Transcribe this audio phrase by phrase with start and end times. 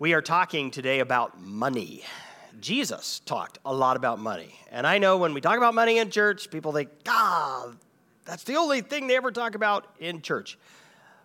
[0.00, 2.04] We are talking today about money.
[2.60, 4.54] Jesus talked a lot about money.
[4.70, 7.72] And I know when we talk about money in church, people think, ah,
[8.24, 10.56] that's the only thing they ever talk about in church.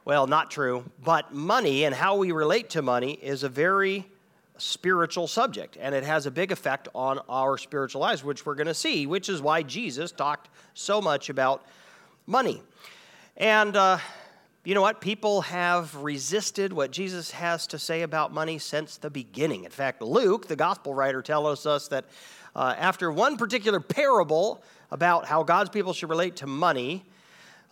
[0.05, 0.85] Well, not true.
[1.03, 4.07] But money and how we relate to money is a very
[4.57, 8.65] spiritual subject, and it has a big effect on our spiritual lives, which we're going
[8.65, 11.63] to see, which is why Jesus talked so much about
[12.25, 12.59] money.
[13.37, 13.99] And uh,
[14.65, 15.01] you know what?
[15.01, 19.65] People have resisted what Jesus has to say about money since the beginning.
[19.65, 22.05] In fact, Luke, the gospel writer, tells us that
[22.55, 27.03] uh, after one particular parable about how God's people should relate to money,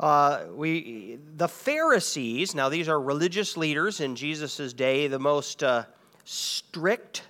[0.01, 5.85] uh, we, the Pharisees, now these are religious leaders in Jesus' day, the most uh,
[6.25, 7.23] strict,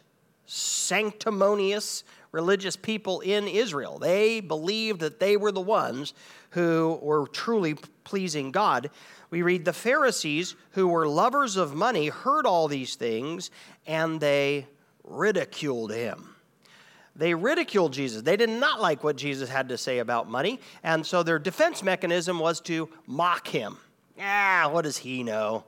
[0.48, 4.00] sanctimonious religious people in Israel.
[4.00, 6.14] They believed that they were the ones
[6.52, 8.90] who were truly pleasing God
[9.32, 13.50] we read the Pharisees, who were lovers of money, heard all these things
[13.88, 14.68] and they
[15.04, 16.36] ridiculed him.
[17.16, 18.22] They ridiculed Jesus.
[18.22, 21.84] They did not like what Jesus had to say about money, and so their defense
[21.84, 23.78] mechanism was to mock him.
[24.20, 25.66] Ah, what does he know?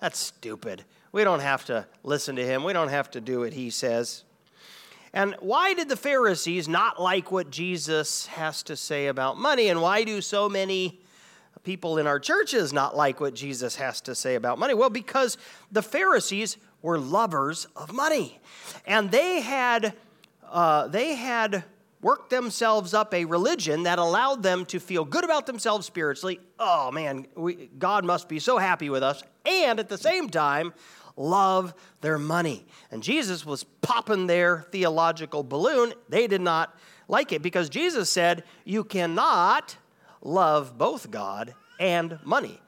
[0.00, 0.84] That's stupid.
[1.12, 2.64] We don't have to listen to him.
[2.64, 4.24] We don't have to do what he says.
[5.12, 9.68] And why did the Pharisees not like what Jesus has to say about money?
[9.68, 11.00] And why do so many
[11.66, 14.72] people in our churches not like what Jesus has to say about money?
[14.72, 15.36] Well, because
[15.70, 18.38] the Pharisees were lovers of money.
[18.86, 19.94] And they had,
[20.48, 21.64] uh, they had
[22.00, 26.38] worked themselves up a religion that allowed them to feel good about themselves spiritually.
[26.58, 29.24] Oh man, we, God must be so happy with us.
[29.44, 30.72] And at the same time,
[31.16, 32.64] love their money.
[32.92, 35.94] And Jesus was popping their theological balloon.
[36.08, 36.78] They did not
[37.08, 39.76] like it because Jesus said, You cannot
[40.26, 42.60] love both God and money.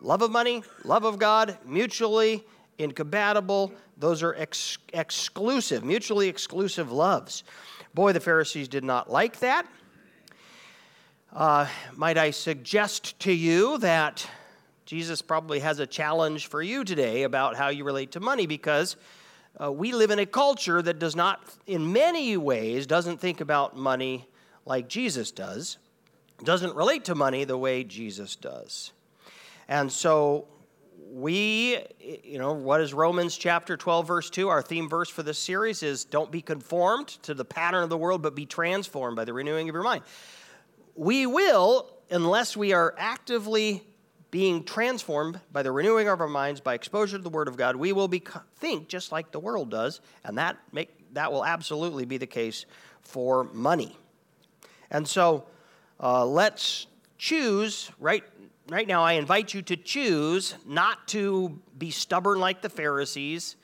[0.00, 2.44] Love of money, love of God, mutually
[2.78, 3.72] incompatible.
[3.96, 7.44] Those are ex- exclusive, mutually exclusive loves.
[7.94, 9.66] Boy, the Pharisees did not like that.
[11.32, 14.28] Uh, might I suggest to you that
[14.84, 18.96] Jesus probably has a challenge for you today about how you relate to money because
[19.62, 23.76] uh, we live in a culture that does not, in many ways, doesn't think about
[23.76, 24.28] money
[24.66, 25.78] like Jesus does
[26.44, 28.92] doesn't relate to money the way Jesus does.
[29.68, 30.46] And so
[31.12, 31.78] we,
[32.24, 34.48] you know, what is Romans chapter 12, verse 2?
[34.48, 37.98] Our theme verse for this series is don't be conformed to the pattern of the
[37.98, 40.04] world, but be transformed by the renewing of your mind.
[40.94, 43.82] We will, unless we are actively
[44.30, 47.76] being transformed by the renewing of our minds by exposure to the Word of God,
[47.76, 48.22] we will be,
[48.56, 52.64] think just like the world does, and that, make, that will absolutely be the case
[53.02, 53.98] for money.
[54.90, 55.44] And so,
[56.02, 58.24] uh, let's choose right
[58.68, 63.56] right now i invite you to choose not to be stubborn like the pharisees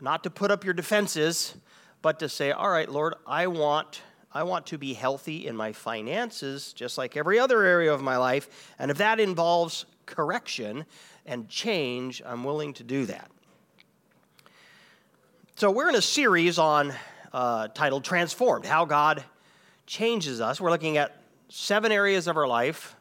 [0.00, 1.54] not to put up your defenses
[2.02, 4.02] but to say all right lord i want
[4.32, 8.16] i want to be healthy in my finances just like every other area of my
[8.16, 10.84] life and if that involves correction
[11.26, 13.30] and change i'm willing to do that.
[15.56, 16.92] So we're in a series on
[17.32, 19.22] uh, titled transformed how god
[19.86, 20.60] changes us.
[20.60, 21.16] We're looking at
[21.54, 22.96] seven areas of our life.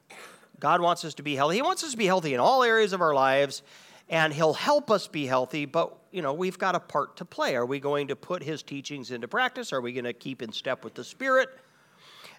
[0.59, 1.55] God wants us to be healthy.
[1.55, 3.63] He wants us to be healthy in all areas of our lives,
[4.09, 7.55] and He'll help us be healthy, but you know, we've got a part to play.
[7.55, 9.73] Are we going to put His teachings into practice?
[9.73, 11.49] Are we going to keep in step with the Spirit?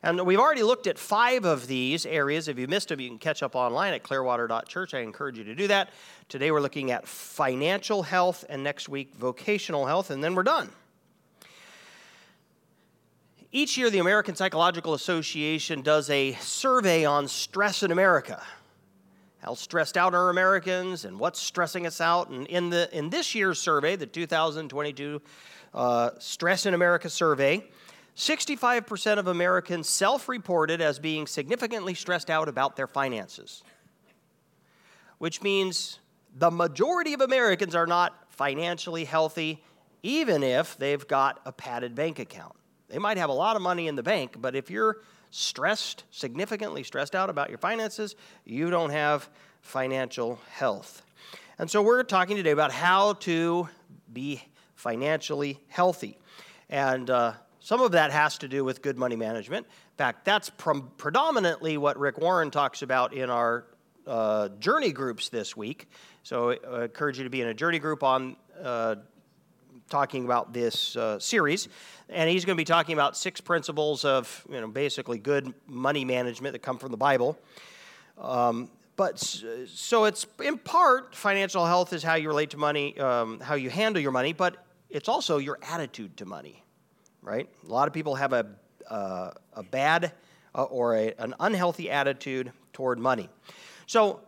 [0.05, 2.47] And we've already looked at five of these areas.
[2.47, 4.95] If you missed them, you can catch up online at clearwater.church.
[4.95, 5.91] I encourage you to do that.
[6.29, 10.71] Today we're looking at financial health, and next week, vocational health, and then we're done.
[13.57, 18.43] Each year, the American Psychological Association does a survey on stress in America.
[19.39, 22.31] How stressed out are Americans and what's stressing us out?
[22.31, 25.23] And in, the, in this year's survey, the 2022
[25.73, 27.65] uh, Stress in America survey,
[28.17, 33.63] 65% of Americans self reported as being significantly stressed out about their finances,
[35.19, 36.01] which means
[36.35, 39.63] the majority of Americans are not financially healthy,
[40.03, 42.57] even if they've got a padded bank account.
[42.95, 44.99] They might have a lot of money in the bank, but if you're
[45.33, 48.15] stressed, significantly stressed out about your finances,
[48.45, 49.29] you don't have
[49.63, 51.03] financial health.
[51.59, 53.69] And so we're talking today about how to
[54.13, 54.41] be
[54.77, 56.19] financially healthy.
[56.71, 59.67] And uh, some of that has to do with good money management.
[59.67, 60.53] In fact, that's
[60.97, 63.67] predominantly what Rick Warren talks about in our
[64.07, 65.89] uh, journey groups this week.
[66.23, 68.95] So I encourage you to be in a journey group on uh,
[69.89, 71.69] talking about this uh, series.
[72.09, 76.05] And he's going to be talking about six principles of, you know, basically good money
[76.05, 77.39] management that come from the Bible.
[78.19, 83.41] Um, but so it's in part financial health is how you relate to money, um,
[83.41, 86.63] how you handle your money, but it's also your attitude to money,
[87.21, 87.49] right?
[87.67, 88.47] A lot of people have a,
[88.89, 90.13] uh, a bad
[90.55, 93.29] uh, or a, an unhealthy attitude toward money.
[93.87, 94.21] So,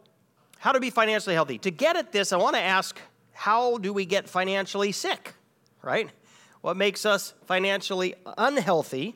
[0.58, 1.58] how to be financially healthy?
[1.58, 2.98] To get at this, I want to ask
[3.32, 5.34] how do we get financially sick,
[5.86, 6.10] right?
[6.62, 9.14] What makes us financially unhealthy?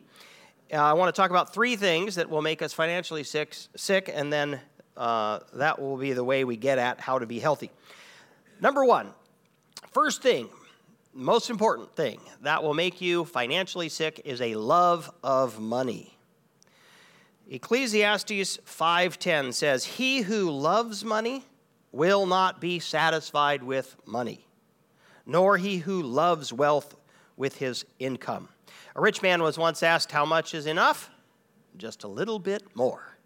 [0.72, 4.08] Uh, I want to talk about three things that will make us financially sick, sick
[4.12, 4.60] and then
[4.96, 7.72] uh, that will be the way we get at how to be healthy.
[8.60, 9.08] Number one,
[9.90, 10.48] first thing,
[11.12, 16.16] most important thing that will make you financially sick is a love of money.
[17.50, 21.44] Ecclesiastes 5:10 says, "He who loves money
[21.90, 24.46] will not be satisfied with money,
[25.26, 26.96] nor he who loves wealth
[27.36, 28.48] with his income."
[28.94, 31.10] A rich man was once asked, "How much is enough?"
[31.76, 33.16] Just a little bit more.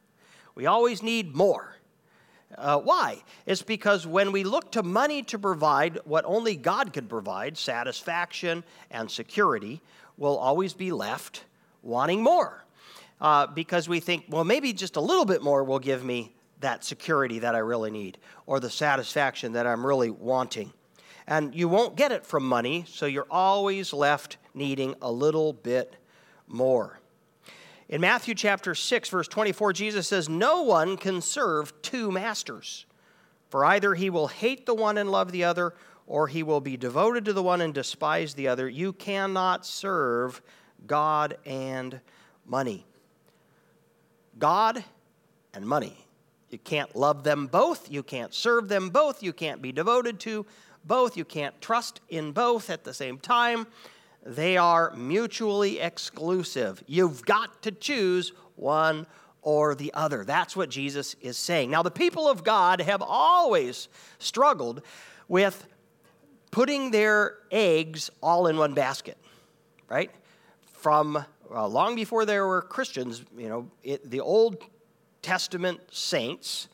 [0.54, 1.76] We always need more.
[2.56, 3.22] Uh, why?
[3.46, 8.62] It's because when we look to money to provide what only God can provide, satisfaction
[8.90, 9.80] and security,
[10.16, 11.44] we'll always be left
[11.82, 12.64] wanting more.
[13.20, 16.84] Uh, because we think, well, maybe just a little bit more will give me that
[16.84, 20.72] security that I really need or the satisfaction that I'm really wanting.
[21.26, 25.96] And you won't get it from money, so you're always left needing a little bit
[26.46, 27.00] more.
[27.88, 32.86] In Matthew chapter 6, verse 24, Jesus says, No one can serve two masters,
[33.48, 35.74] for either he will hate the one and love the other,
[36.06, 38.68] or he will be devoted to the one and despise the other.
[38.68, 40.42] You cannot serve
[40.86, 42.00] God and
[42.46, 42.86] money.
[44.38, 44.84] God
[45.54, 46.06] and money.
[46.50, 47.90] You can't love them both.
[47.90, 49.22] You can't serve them both.
[49.22, 50.46] You can't be devoted to
[50.84, 51.16] both.
[51.16, 53.66] You can't trust in both at the same time.
[54.24, 56.82] They are mutually exclusive.
[56.86, 59.06] You've got to choose one
[59.42, 60.24] or the other.
[60.24, 61.70] That's what Jesus is saying.
[61.70, 63.88] Now, the people of God have always
[64.18, 64.82] struggled
[65.28, 65.66] with
[66.50, 69.18] putting their eggs all in one basket,
[69.88, 70.10] right?
[70.72, 74.56] From uh, long before there were Christians, you know, it, the Old
[75.20, 76.68] Testament saints,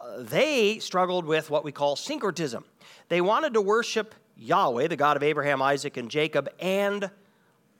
[0.00, 2.64] uh, they struggled with what we call syncretism.
[3.12, 7.10] They wanted to worship Yahweh, the God of Abraham, Isaac, and Jacob, and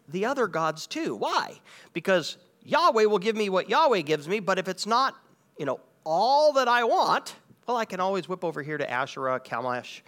[0.08, 1.17] the other gods too.
[1.17, 1.58] Why?
[1.94, 5.17] Because Yahweh will give me what Yahweh gives me, but if it's not,
[5.58, 7.34] you know, all that I want,
[7.67, 10.02] well, I can always whip over here to Asherah, Chemosh,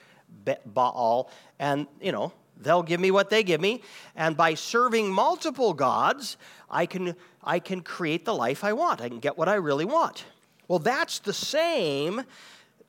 [0.66, 3.80] Baal, and, you know, they'll give me what they give me.
[4.16, 6.36] And by serving multiple gods,
[6.68, 9.00] I can, I can create the life I want.
[9.00, 10.26] I can get what I really want.
[10.68, 12.24] Well, that's the same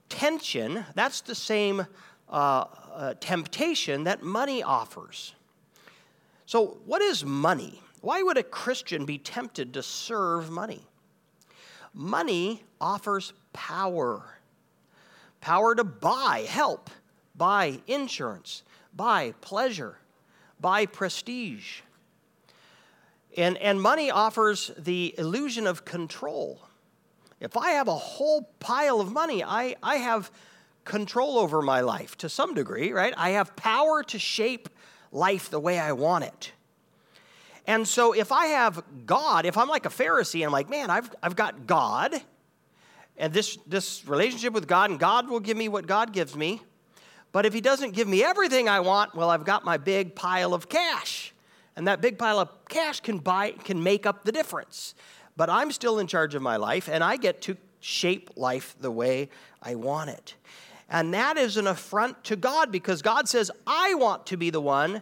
[0.10, 1.88] tension, that's the same
[2.30, 5.34] uh, uh, temptation that money offers.
[6.46, 7.82] So, what is money?
[8.02, 10.82] Why would a Christian be tempted to serve money?
[11.94, 14.36] Money offers power
[15.46, 16.90] power to buy help,
[17.36, 18.64] buy insurance,
[18.96, 19.96] buy pleasure,
[20.60, 21.82] buy prestige.
[23.38, 26.62] And, and money offers the illusion of control.
[27.40, 30.32] If I have a whole pile of money, I, I have
[30.86, 33.14] control over my life to some degree, right?
[33.18, 34.70] I have power to shape
[35.12, 36.52] life the way I want it.
[37.68, 41.10] And so if I have God, if I'm like a Pharisee, I'm like, man, I've,
[41.22, 42.14] I've got God,
[43.18, 46.62] and this, this relationship with God, and God will give me what God gives me.
[47.32, 50.54] But if He doesn't give me everything I want, well, I've got my big pile
[50.54, 51.34] of cash.
[51.76, 54.96] And that big pile of cash can buy can make up the difference.
[55.36, 58.92] But I'm still in charge of my life, and I get to shape life the
[58.92, 59.30] way
[59.62, 60.36] I want it.
[60.90, 64.62] And that is an affront to God because God says, I want to be the
[64.62, 65.02] one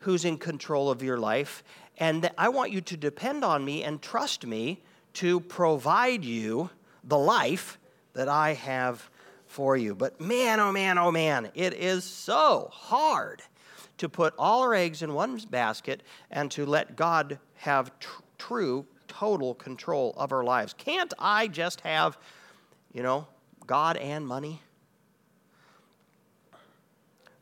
[0.00, 1.64] who's in control of your life.
[1.98, 4.82] And I want you to depend on me and trust me
[5.14, 6.70] to provide you
[7.02, 7.78] the life
[8.14, 9.10] that I have
[9.46, 9.94] for you.
[9.94, 13.42] But man, oh man, oh man, it is so hard
[13.98, 18.86] to put all our eggs in one basket and to let God have tr- true,
[19.06, 20.74] total control of our lives.
[20.74, 22.18] Can't I just have,
[22.92, 23.28] you know,
[23.66, 24.60] God and money?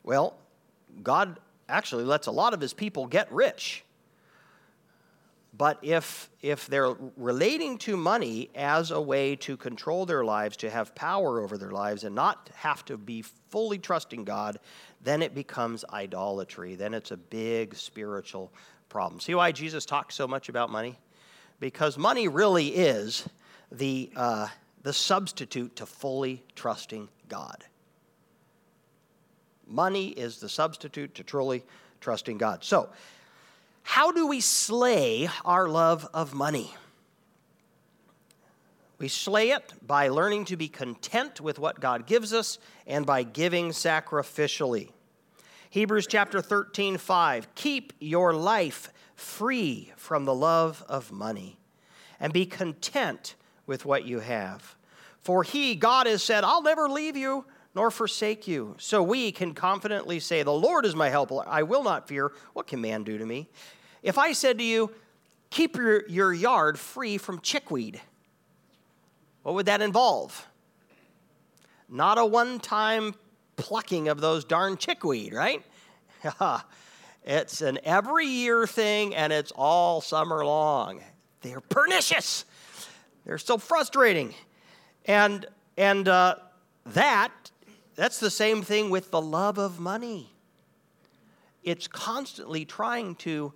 [0.02, 0.36] Well,
[1.02, 3.84] God actually lets a lot of his people get rich.
[5.56, 10.70] But if, if they're relating to money as a way to control their lives, to
[10.70, 14.58] have power over their lives, and not have to be fully trusting God,
[15.02, 16.74] then it becomes idolatry.
[16.74, 18.50] Then it's a big spiritual
[18.88, 19.20] problem.
[19.20, 20.98] See why Jesus talks so much about money?
[21.60, 23.28] Because money really is
[23.70, 24.48] the, uh,
[24.82, 27.64] the substitute to fully trusting God.
[29.66, 31.64] Money is the substitute to truly
[32.00, 32.64] trusting God.
[32.64, 32.90] So,
[33.82, 36.74] how do we slay our love of money?
[38.98, 43.24] We slay it by learning to be content with what God gives us and by
[43.24, 44.90] giving sacrificially.
[45.70, 47.54] Hebrews chapter 13, 5.
[47.56, 51.58] Keep your life free from the love of money
[52.20, 53.34] and be content
[53.66, 54.76] with what you have.
[55.20, 58.74] For he, God, has said, I'll never leave you nor forsake you.
[58.78, 61.42] So we can confidently say, The Lord is my helper.
[61.46, 62.32] I will not fear.
[62.52, 63.48] What can man do to me?
[64.02, 64.90] If I said to you,
[65.50, 68.00] Keep your, your yard free from chickweed,
[69.42, 70.46] what would that involve?
[71.88, 73.14] Not a one time
[73.56, 75.62] plucking of those darn chickweed, right?
[77.24, 81.00] it's an every year thing and it's all summer long.
[81.42, 82.44] They're pernicious.
[83.24, 84.34] They're so frustrating.
[85.04, 85.44] And,
[85.76, 86.36] and uh,
[86.86, 87.50] that,
[87.94, 90.32] that's the same thing with the love of money.
[91.62, 93.52] It's constantly trying to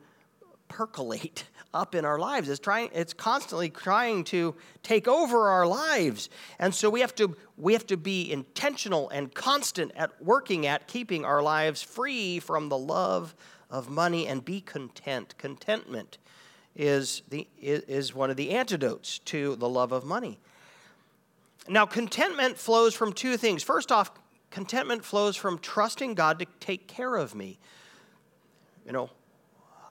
[0.68, 2.48] percolate up in our lives.
[2.48, 6.30] It's trying it's constantly trying to take over our lives.
[6.58, 10.86] And so we have to we have to be intentional and constant at working at
[10.86, 13.34] keeping our lives free from the love
[13.70, 15.34] of money and be content.
[15.38, 16.18] Contentment
[16.74, 20.38] is the is one of the antidotes to the love of money.
[21.68, 23.62] Now contentment flows from two things.
[23.62, 24.12] First off,
[24.56, 27.58] contentment flows from trusting God to take care of me.
[28.86, 29.10] You know,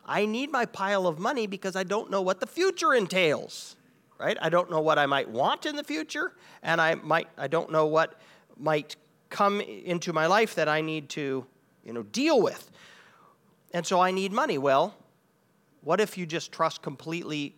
[0.03, 3.75] I need my pile of money because I don't know what the future entails,
[4.17, 4.36] right?
[4.41, 7.72] I don't know what I might want in the future, and I might I don't
[7.72, 8.19] know what
[8.57, 8.95] might
[9.29, 11.45] come into my life that I need to,
[11.84, 12.72] you know, deal with.
[13.72, 14.57] And so I need money.
[14.57, 14.95] Well,
[15.81, 17.55] what if you just trust completely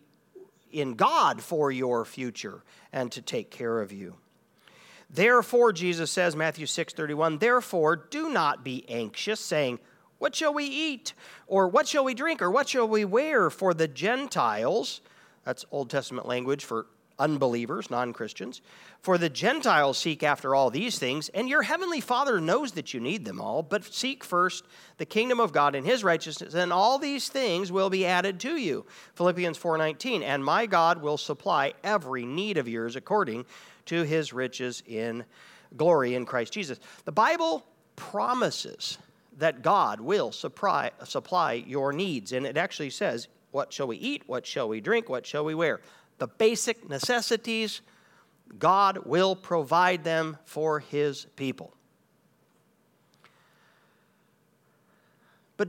[0.70, 4.18] in God for your future and to take care of you?
[5.10, 9.78] Therefore, Jesus says, Matthew 6 31, therefore do not be anxious, saying,
[10.18, 11.14] what shall we eat?
[11.46, 12.42] Or what shall we drink?
[12.42, 13.50] Or what shall we wear?
[13.50, 15.00] For the Gentiles,
[15.44, 16.86] that's Old Testament language for
[17.18, 18.60] unbelievers, non Christians.
[19.00, 23.00] For the Gentiles seek after all these things, and your heavenly Father knows that you
[23.00, 23.62] need them all.
[23.62, 24.64] But seek first
[24.98, 28.56] the kingdom of God and his righteousness, and all these things will be added to
[28.56, 28.86] you.
[29.14, 33.46] Philippians 4:19, and my God will supply every need of yours according
[33.88, 35.24] to his riches in
[35.76, 36.78] glory in Christ Jesus.
[37.04, 37.66] The Bible
[37.96, 38.98] promises
[39.38, 42.32] that God will supply, supply your needs.
[42.32, 44.22] And it actually says, What shall we eat?
[44.26, 45.08] What shall we drink?
[45.08, 45.80] What shall we wear?
[46.18, 47.80] The basic necessities,
[48.58, 51.72] God will provide them for his people.
[55.56, 55.68] But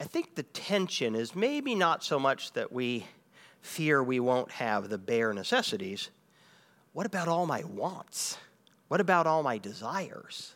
[0.00, 3.06] I think the tension is maybe not so much that we
[3.62, 6.10] fear we won't have the bare necessities.
[6.94, 8.38] What about all my wants?
[8.88, 10.54] What about all my desires?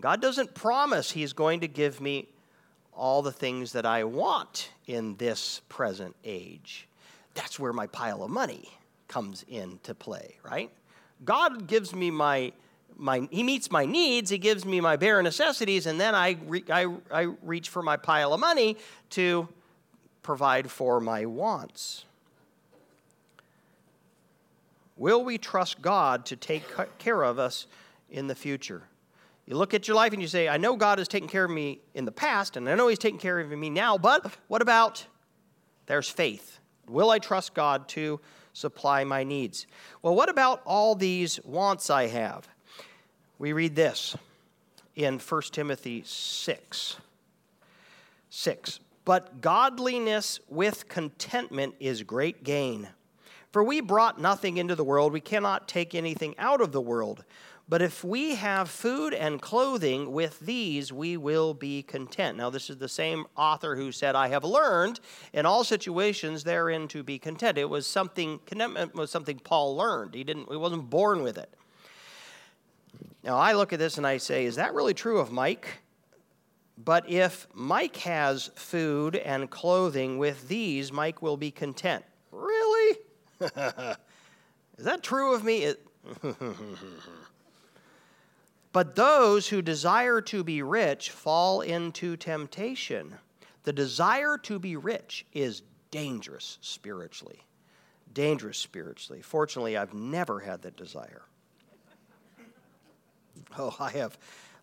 [0.00, 2.28] God doesn't promise He's going to give me
[2.94, 6.88] all the things that I want in this present age.
[7.34, 8.70] That's where my pile of money
[9.08, 10.70] comes into play, right?
[11.22, 12.52] God gives me my,
[12.96, 16.64] my He meets my needs, He gives me my bare necessities, and then I, re,
[16.70, 18.78] I, I reach for my pile of money
[19.10, 19.48] to
[20.22, 22.06] provide for my wants.
[24.96, 26.64] Will we trust God to take
[26.98, 27.66] care of us
[28.10, 28.82] in the future?
[29.46, 31.50] You look at your life and you say, I know God has taken care of
[31.50, 34.62] me in the past, and I know He's taking care of me now, but what
[34.62, 35.06] about
[35.86, 36.58] there's faith?
[36.88, 38.20] Will I trust God to
[38.52, 39.66] supply my needs?
[40.02, 42.48] Well, what about all these wants I have?
[43.38, 44.16] We read this
[44.94, 46.96] in 1 Timothy 6.
[48.30, 48.80] 6.
[49.04, 52.88] But godliness with contentment is great gain.
[53.52, 57.24] For we brought nothing into the world, we cannot take anything out of the world.
[57.68, 62.36] But if we have food and clothing, with these we will be content.
[62.36, 65.00] Now, this is the same author who said, I have learned
[65.32, 67.58] in all situations therein to be content.
[67.58, 70.14] It was something, contentment was something Paul learned.
[70.14, 71.52] He, didn't, he wasn't born with it.
[73.22, 75.82] Now, I look at this and I say, is that really true of Mike?
[76.76, 82.04] But if Mike has food and clothing, with these, Mike will be content.
[84.78, 85.74] Is that true of me?
[88.72, 93.14] But those who desire to be rich fall into temptation.
[93.64, 97.42] The desire to be rich is dangerous spiritually.
[98.14, 99.20] Dangerous spiritually.
[99.20, 101.22] Fortunately, I've never had that desire.
[103.58, 104.16] Oh, I have.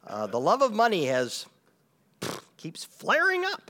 [0.08, 1.46] Uh, the love of money has
[2.22, 3.70] pff, keeps flaring up.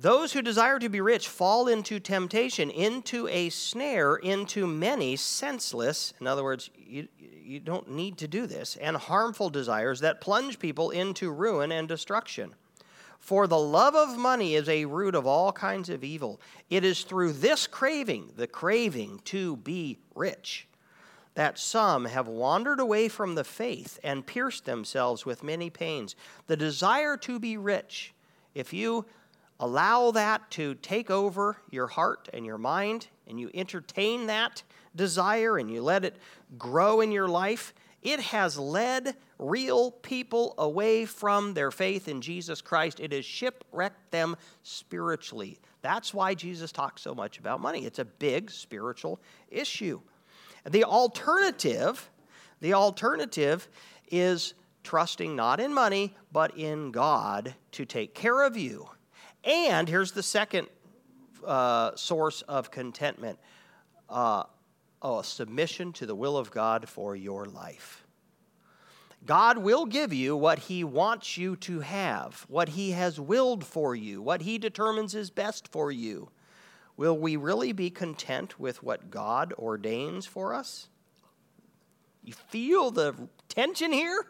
[0.00, 6.14] Those who desire to be rich fall into temptation, into a snare, into many senseless,
[6.20, 10.60] in other words, you, you don't need to do this, and harmful desires that plunge
[10.60, 12.54] people into ruin and destruction.
[13.18, 16.40] For the love of money is a root of all kinds of evil.
[16.70, 20.68] It is through this craving, the craving to be rich,
[21.34, 26.14] that some have wandered away from the faith and pierced themselves with many pains.
[26.46, 28.14] The desire to be rich,
[28.54, 29.04] if you
[29.60, 34.62] allow that to take over your heart and your mind, and you entertain that
[34.94, 36.16] desire and you let it
[36.56, 42.60] grow in your life, it has led real people away from their faith in Jesus
[42.60, 43.00] Christ.
[43.00, 45.58] It has shipwrecked them spiritually.
[45.82, 47.84] That's why Jesus talks so much about money.
[47.84, 50.00] It's a big spiritual issue.
[50.68, 52.10] The alternative,
[52.60, 53.68] the alternative
[54.10, 58.88] is trusting not in money, but in God to take care of you.
[59.44, 60.68] And here's the second
[61.46, 63.38] uh, source of contentment
[64.08, 64.44] uh,
[65.02, 68.04] oh, submission to the will of God for your life.
[69.26, 73.94] God will give you what He wants you to have, what He has willed for
[73.94, 76.30] you, what He determines is best for you.
[76.96, 80.88] Will we really be content with what God ordains for us?
[82.24, 83.14] You feel the
[83.48, 84.26] tension here?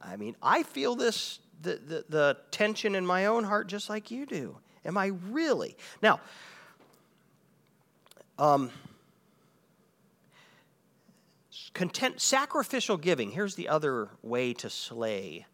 [0.00, 4.10] I mean, I feel this, the, the, the tension in my own heart just like
[4.10, 4.56] you do.
[4.84, 5.76] Am I really?
[6.02, 6.20] Now,
[8.38, 8.70] um,
[11.74, 13.30] content, sacrificial giving.
[13.30, 15.46] Here's the other way to slay,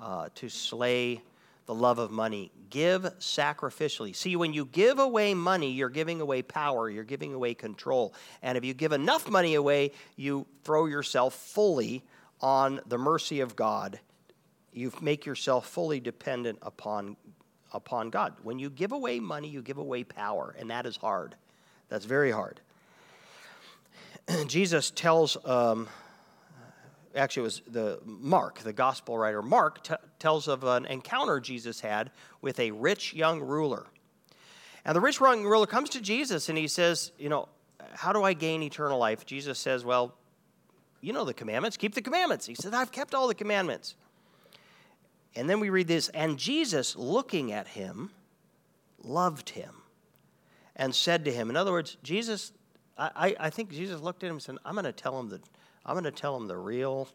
[0.00, 1.22] uh, to slay
[1.66, 2.50] the love of money.
[2.70, 4.16] Give sacrificially.
[4.16, 8.14] See, when you give away money, you're giving away power, you're giving away control.
[8.42, 12.02] And if you give enough money away, you throw yourself fully
[12.40, 14.00] on the mercy of God.
[14.78, 17.16] You make yourself fully dependent upon,
[17.72, 18.34] upon God.
[18.44, 21.34] When you give away money, you give away power, and that is hard.
[21.88, 22.60] That's very hard.
[24.46, 25.88] Jesus tells, um,
[27.16, 31.80] actually, it was the Mark, the gospel writer, Mark t- tells of an encounter Jesus
[31.80, 33.84] had with a rich young ruler.
[34.84, 37.48] And the rich young ruler comes to Jesus and he says, You know,
[37.94, 39.26] how do I gain eternal life?
[39.26, 40.14] Jesus says, Well,
[41.00, 42.46] you know the commandments, keep the commandments.
[42.46, 43.96] He said, I've kept all the commandments.
[45.36, 48.10] And then we read this, and Jesus, looking at him,
[49.02, 49.74] loved him
[50.74, 52.52] and said to him, in other words, Jesus
[52.98, 55.40] I, I think Jesus looked at him and said, I'm going to tell him the,
[55.86, 57.08] I'm going to tell him the real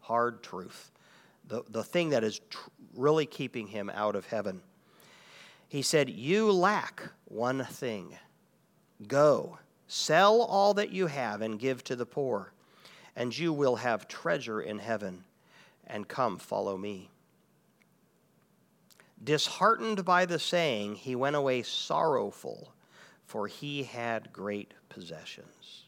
[0.00, 0.92] hard truth,
[1.48, 4.62] the, the thing that is tr- really keeping him out of heaven.
[5.68, 8.16] He said, You lack one thing.
[9.06, 9.58] Go,
[9.88, 12.52] sell all that you have and give to the poor,
[13.16, 15.24] and you will have treasure in heaven.
[15.86, 17.10] And come, follow me.
[19.22, 22.72] Disheartened by the saying, he went away sorrowful
[23.28, 25.84] for he had great possessions.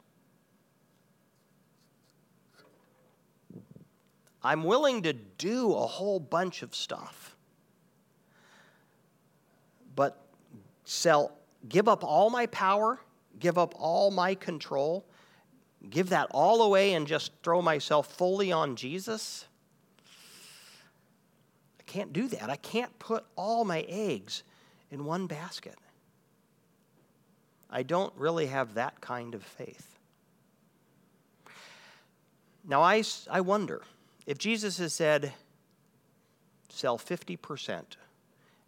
[4.42, 7.34] I'm willing to do a whole bunch of stuff,
[9.96, 10.22] but
[10.84, 11.32] sell,
[11.68, 13.00] give up all my power,
[13.38, 15.06] give up all my control,
[15.88, 19.46] give that all away and just throw myself fully on Jesus.
[21.90, 22.48] Can't do that.
[22.48, 24.44] I can't put all my eggs
[24.92, 25.74] in one basket.
[27.68, 29.98] I don't really have that kind of faith.
[32.64, 33.82] Now, I, I wonder
[34.24, 35.32] if Jesus has said,
[36.68, 37.82] sell 50%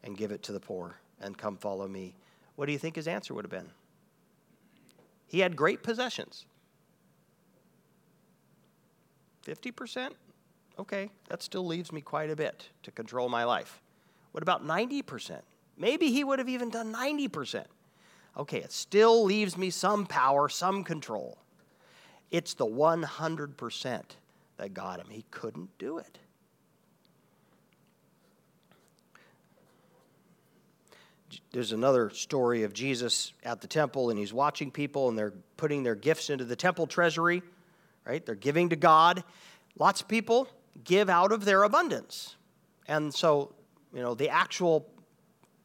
[0.03, 2.17] and give it to the poor and come follow me,
[2.57, 3.71] what do you think his answer would have been?
[5.29, 6.45] He had great possessions.
[9.47, 10.11] 50%?
[10.79, 13.81] Okay, that still leaves me quite a bit to control my life.
[14.33, 15.41] What about 90%?
[15.77, 17.65] Maybe he would have even done 90%.
[18.37, 21.37] Okay, it still leaves me some power, some control.
[22.31, 24.03] It's the 100%
[24.57, 25.07] that got him.
[25.11, 26.19] He couldn't do it.
[31.53, 35.83] There's another story of Jesus at the temple, and he's watching people, and they're putting
[35.83, 37.43] their gifts into the temple treasury,
[38.07, 38.25] right?
[38.25, 39.25] They're giving to God.
[39.79, 40.49] Lots of people
[40.85, 42.37] give out of their abundance.
[42.87, 43.55] And so,
[43.95, 44.89] you know, the actual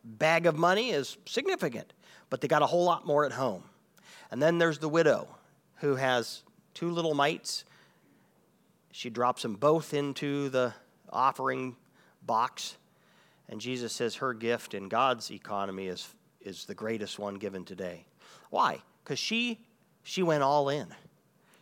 [0.03, 1.93] bag of money is significant
[2.29, 3.63] but they got a whole lot more at home.
[4.31, 5.27] And then there's the widow
[5.77, 6.43] who has
[6.73, 7.63] two little mites.
[8.91, 10.73] She drops them both into the
[11.09, 11.75] offering
[12.25, 12.77] box.
[13.47, 16.07] And Jesus says her gift in God's economy is,
[16.41, 18.05] is the greatest one given today.
[18.49, 18.81] Why?
[19.03, 19.65] Because she,
[20.03, 20.87] she went all in.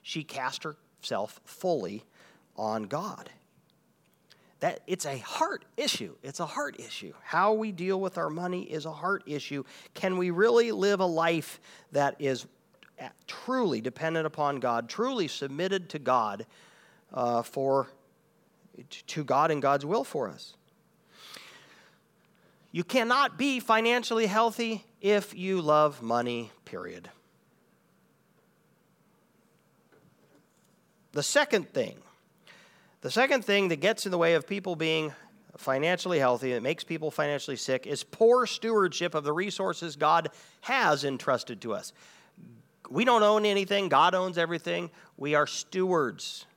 [0.01, 2.03] She cast herself fully
[2.57, 3.29] on God
[4.65, 6.15] that it's a heart issue.
[6.23, 7.13] It's a heart issue.
[7.23, 9.63] How we deal with our money is a heart issue.
[9.93, 11.59] Can we really live a life
[11.91, 12.47] that is
[13.27, 16.45] truly dependent upon God, truly submitted to God
[17.13, 17.89] uh, for
[19.07, 20.55] to God and God's will for us?
[22.71, 27.09] You cannot be financially healthy if you love money, period.
[31.11, 31.97] The second thing,
[33.05, 35.13] the second thing that gets in the way of people being
[35.57, 40.29] financially healthy, that makes people financially sick, is poor stewardship of the resources God
[40.61, 41.93] has entrusted to us.
[42.89, 44.89] We don't own anything, God owns everything.
[45.17, 46.47] We are stewards.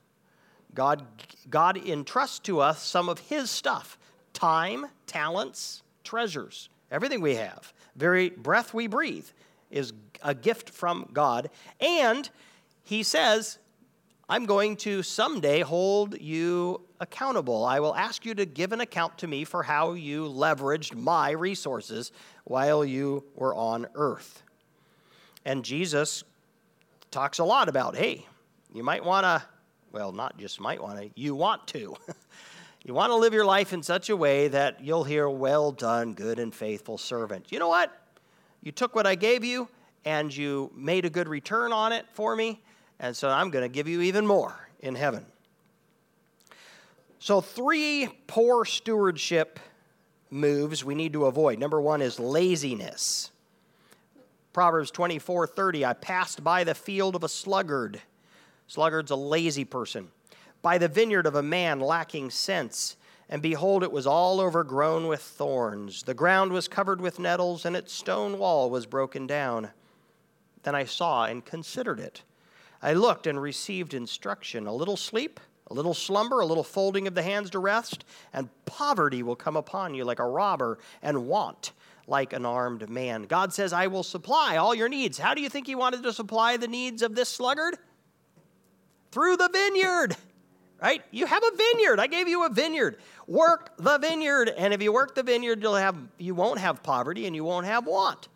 [0.73, 1.05] God,
[1.51, 3.99] God entrusts to us some of His stuff
[4.33, 7.71] time, talents, treasures, everything we have.
[7.95, 9.27] Very breath we breathe
[9.69, 11.51] is a gift from God.
[11.79, 12.27] And
[12.81, 13.59] He says,
[14.31, 17.65] I'm going to someday hold you accountable.
[17.65, 21.31] I will ask you to give an account to me for how you leveraged my
[21.31, 22.11] resources
[22.43, 24.43] while you were on earth.
[25.45, 26.23] And Jesus
[27.09, 28.27] talks a lot about hey,
[28.71, 29.41] you might want to,
[29.91, 31.95] well, not just might want to, you want to.
[32.85, 36.13] you want to live your life in such a way that you'll hear, well done,
[36.13, 37.51] good and faithful servant.
[37.51, 37.99] You know what?
[38.61, 39.69] You took what I gave you
[40.05, 42.61] and you made a good return on it for me
[42.99, 45.25] and so I'm going to give you even more in heaven.
[47.19, 49.59] So, three poor stewardship
[50.29, 51.59] moves we need to avoid.
[51.59, 53.31] Number one is laziness.
[54.53, 58.01] Proverbs 24 30, I passed by the field of a sluggard.
[58.67, 60.09] Sluggard's a lazy person.
[60.61, 62.95] By the vineyard of a man lacking sense.
[63.29, 66.03] And behold, it was all overgrown with thorns.
[66.03, 69.69] The ground was covered with nettles, and its stone wall was broken down.
[70.63, 72.23] Then I saw and considered it.
[72.81, 77.15] I looked and received instruction a little sleep, a little slumber, a little folding of
[77.15, 81.73] the hands to rest, and poverty will come upon you like a robber, and want
[82.07, 83.23] like an armed man.
[83.23, 85.17] God says, I will supply all your needs.
[85.17, 87.77] How do you think He wanted to supply the needs of this sluggard?
[89.11, 90.15] Through the vineyard,
[90.81, 91.03] right?
[91.11, 91.99] You have a vineyard.
[91.99, 92.97] I gave you a vineyard.
[93.27, 94.49] Work the vineyard.
[94.49, 97.65] And if you work the vineyard, you'll have, you won't have poverty and you won't
[97.65, 98.27] have want.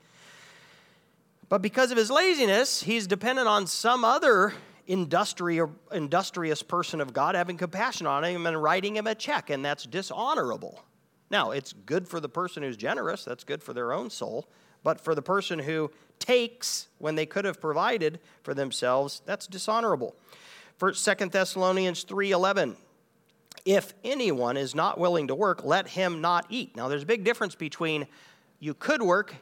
[1.54, 4.56] But because of his laziness, he's dependent on some other
[4.88, 9.86] industrious person of God having compassion on him and writing him a check, and that's
[9.86, 10.84] dishonorable.
[11.30, 14.50] Now, it's good for the person who's generous, that's good for their own soul,
[14.84, 20.16] but for the person who takes when they could have provided for themselves, that's dishonorable.
[20.80, 22.78] First, 2 Thessalonians 3:11
[23.64, 26.76] If anyone is not willing to work, let him not eat.
[26.76, 28.08] Now, there's a big difference between
[28.60, 29.36] you could work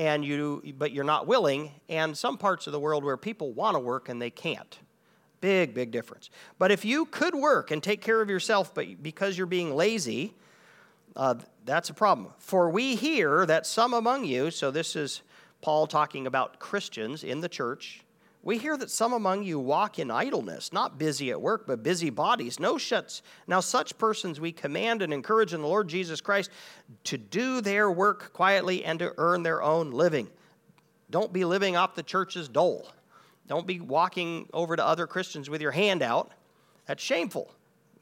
[0.00, 3.74] and you but you're not willing and some parts of the world where people want
[3.74, 4.78] to work and they can't.
[5.42, 6.30] Big big difference.
[6.58, 10.32] But if you could work and take care of yourself but because you're being lazy
[11.16, 11.34] uh,
[11.66, 12.32] that's a problem.
[12.38, 15.20] For we hear that some among you so this is
[15.60, 18.02] paul talking about christians in the church
[18.42, 22.08] we hear that some among you walk in idleness, not busy at work, but busy
[22.08, 22.58] bodies.
[22.58, 23.22] No shuts.
[23.46, 26.50] Now, such persons we command and encourage in the Lord Jesus Christ
[27.04, 30.28] to do their work quietly and to earn their own living.
[31.10, 32.88] Don't be living off the church's dole.
[33.46, 36.32] Don't be walking over to other Christians with your hand out.
[36.86, 37.52] That's shameful.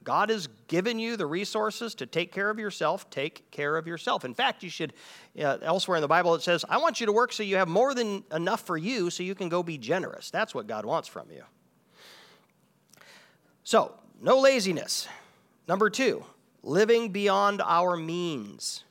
[0.09, 3.11] God has given you the resources to take care of yourself.
[3.11, 4.25] Take care of yourself.
[4.25, 4.95] In fact, you should,
[5.39, 7.69] uh, elsewhere in the Bible, it says, I want you to work so you have
[7.69, 10.31] more than enough for you so you can go be generous.
[10.31, 11.43] That's what God wants from you.
[13.65, 15.07] So, no laziness.
[15.69, 16.25] Number two,
[16.63, 18.85] living beyond our means.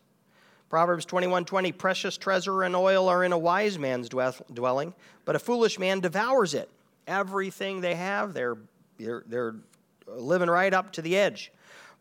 [0.69, 4.93] Proverbs 21 20, precious treasure and oil are in a wise man's dwelling,
[5.25, 6.69] but a foolish man devours it.
[7.07, 8.57] Everything they have, they're,
[8.99, 9.55] they're, they're
[10.07, 11.51] living right up to the edge.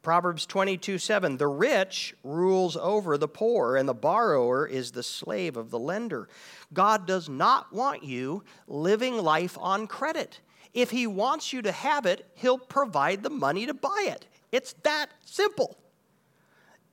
[0.03, 5.57] Proverbs 22 7 The rich rules over the poor, and the borrower is the slave
[5.57, 6.29] of the lender.
[6.73, 10.40] God does not want you living life on credit.
[10.73, 14.27] If He wants you to have it, He'll provide the money to buy it.
[14.53, 15.77] It's that simple.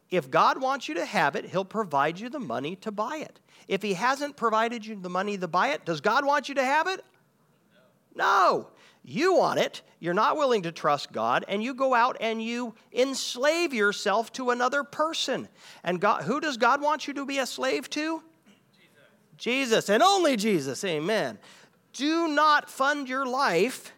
[0.09, 3.39] If God wants you to have it, He'll provide you the money to buy it.
[3.67, 6.63] If He hasn't provided you the money to buy it, does God want you to
[6.63, 7.03] have it?
[8.15, 8.69] No.
[9.03, 12.73] You want it, you're not willing to trust God, and you go out and you
[12.93, 15.49] enslave yourself to another person.
[15.83, 18.23] And God, who does God want you to be a slave to?
[19.37, 20.83] Jesus, Jesus and only Jesus.
[20.85, 21.37] Amen.
[21.91, 23.91] Do not fund your life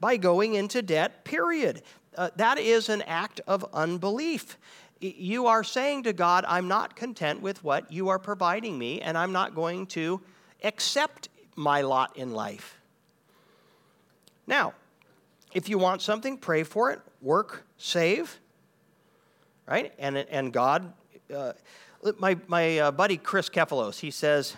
[0.00, 1.82] by going into debt, period.
[2.16, 4.56] Uh, that is an act of unbelief.
[5.00, 9.18] You are saying to God, I'm not content with what you are providing me, and
[9.18, 10.22] I'm not going to
[10.64, 12.80] accept my lot in life.
[14.46, 14.74] Now,
[15.54, 18.38] if you want something, pray for it, work, save,
[19.66, 19.92] right?
[19.98, 20.92] And, and God,
[21.34, 21.52] uh,
[22.18, 24.56] my, my uh, buddy Chris Kefalos, he says,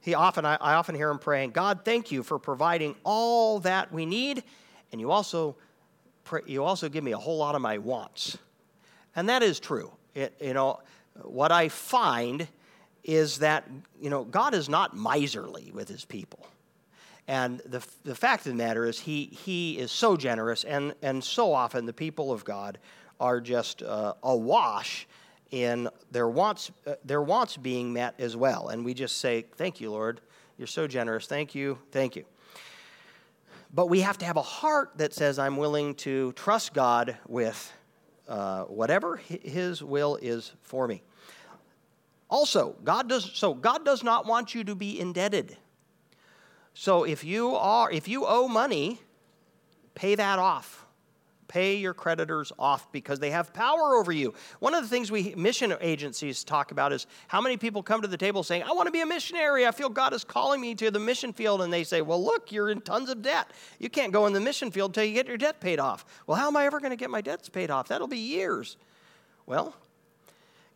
[0.00, 3.92] he often, I, I often hear him praying, God, thank you for providing all that
[3.92, 4.42] we need,
[4.92, 5.56] and you also,
[6.24, 8.38] pray, you also give me a whole lot of my wants.
[9.14, 9.90] And that is true.
[10.14, 10.80] It, you know,
[11.22, 12.46] what I find
[13.02, 13.68] is that,
[14.00, 16.46] you know, God is not miserly with his people.
[17.28, 21.22] And the, the fact of the matter is, he, he is so generous, and, and
[21.22, 22.78] so often the people of God
[23.18, 25.08] are just uh, awash
[25.50, 28.68] in their wants, uh, their wants being met as well.
[28.68, 30.20] And we just say, Thank you, Lord.
[30.58, 31.26] You're so generous.
[31.26, 31.78] Thank you.
[31.90, 32.24] Thank you.
[33.74, 37.72] But we have to have a heart that says, I'm willing to trust God with
[38.28, 41.02] uh, whatever His will is for me.
[42.28, 45.56] Also, God does so God does not want you to be indebted.
[46.78, 49.00] So if you are if you owe money,
[49.94, 50.84] pay that off.
[51.48, 54.34] Pay your creditors off because they have power over you.
[54.58, 58.08] One of the things we mission agencies talk about is how many people come to
[58.08, 59.66] the table saying, I want to be a missionary.
[59.66, 61.62] I feel God is calling me to the mission field.
[61.62, 63.50] And they say, Well, look, you're in tons of debt.
[63.78, 66.04] You can't go in the mission field until you get your debt paid off.
[66.26, 67.88] Well, how am I ever going to get my debts paid off?
[67.88, 68.76] That'll be years.
[69.46, 69.74] Well,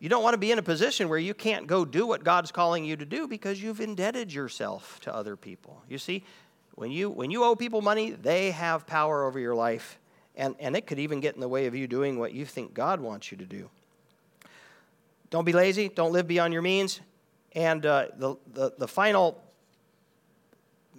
[0.01, 2.51] you don't want to be in a position where you can't go do what God's
[2.51, 5.83] calling you to do because you've indebted yourself to other people.
[5.87, 6.23] You see,
[6.73, 9.99] when you, when you owe people money, they have power over your life
[10.35, 12.73] and, and it could even get in the way of you doing what you think
[12.73, 13.69] God wants you to do.
[15.29, 16.99] Don't be lazy, don't live beyond your means.
[17.53, 19.39] And uh, the, the, the final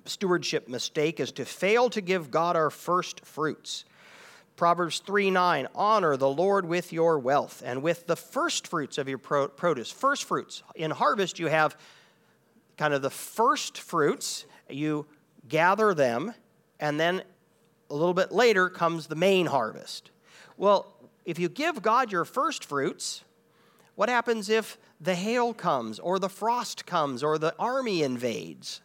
[0.05, 3.85] stewardship mistake is to fail to give God our first fruits.
[4.63, 9.09] Proverbs 3 9, honor the Lord with your wealth and with the first fruits of
[9.09, 9.91] your produce.
[9.91, 10.63] First fruits.
[10.77, 11.77] In harvest, you have
[12.77, 15.07] kind of the first fruits, you
[15.49, 16.33] gather them,
[16.79, 17.25] and then
[17.91, 20.13] a little bit later comes the main harvest.
[20.57, 20.95] Well,
[21.25, 23.25] if you give God your first fruits,
[23.97, 28.81] what happens if the hail comes, or the frost comes, or the army invades?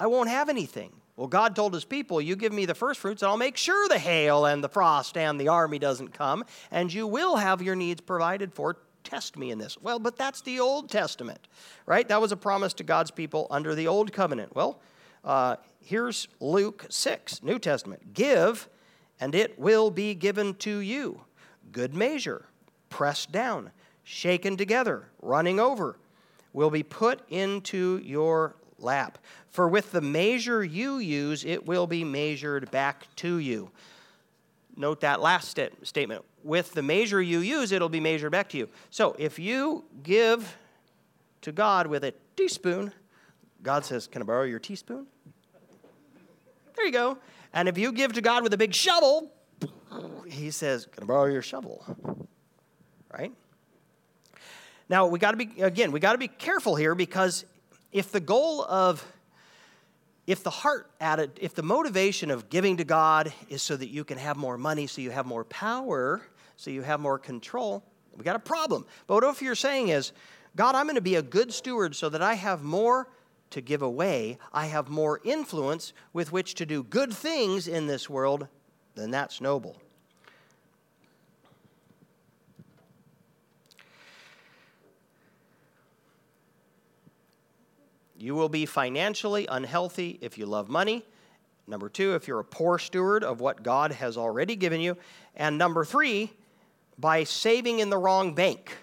[0.00, 0.90] I won't have anything.
[1.18, 3.88] Well, God told his people, You give me the first fruits, and I'll make sure
[3.88, 7.74] the hail and the frost and the army doesn't come, and you will have your
[7.74, 8.76] needs provided for.
[9.02, 9.76] Test me in this.
[9.82, 11.48] Well, but that's the Old Testament,
[11.86, 12.06] right?
[12.06, 14.54] That was a promise to God's people under the Old Covenant.
[14.54, 14.80] Well,
[15.24, 18.14] uh, here's Luke 6, New Testament.
[18.14, 18.68] Give,
[19.18, 21.22] and it will be given to you.
[21.72, 22.44] Good measure,
[22.90, 23.72] pressed down,
[24.04, 25.98] shaken together, running over,
[26.52, 29.18] will be put into your lap.
[29.50, 33.70] For with the measure you use, it will be measured back to you.
[34.76, 36.24] Note that last st- statement.
[36.44, 38.68] With the measure you use, it'll be measured back to you.
[38.90, 40.56] So if you give
[41.42, 42.92] to God with a teaspoon,
[43.62, 45.06] God says, Can I borrow your teaspoon?
[46.76, 47.18] There you go.
[47.52, 49.32] And if you give to God with a big shovel,
[50.26, 51.84] he says, Can I borrow your shovel?
[53.12, 53.32] Right?
[54.88, 57.44] Now, we got to be, again, we got to be careful here because
[57.92, 59.04] if the goal of,
[60.26, 64.04] if the heart added, if the motivation of giving to God is so that you
[64.04, 66.22] can have more money, so you have more power,
[66.56, 67.82] so you have more control,
[68.16, 68.84] we got a problem.
[69.06, 70.12] But what if you're saying is,
[70.56, 73.08] God, I'm going to be a good steward so that I have more
[73.50, 78.10] to give away, I have more influence with which to do good things in this
[78.10, 78.48] world,
[78.94, 79.80] then that's noble.
[88.18, 91.04] You will be financially unhealthy if you love money.
[91.68, 94.96] Number two, if you're a poor steward of what God has already given you.
[95.36, 96.32] And number three,
[96.98, 98.76] by saving in the wrong bank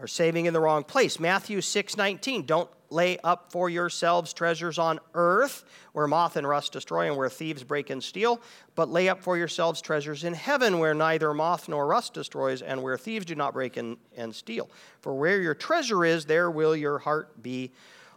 [0.00, 1.20] or saving in the wrong place.
[1.20, 6.72] Matthew 6 19, don't lay up for yourselves treasures on earth, where moth and rust
[6.72, 8.40] destroy and where thieves break and steal,
[8.74, 12.82] but lay up for yourselves treasures in heaven, where neither moth nor rust destroys and
[12.82, 14.70] where thieves do not break and, and steal.
[15.00, 17.72] For where your treasure is, there will your heart be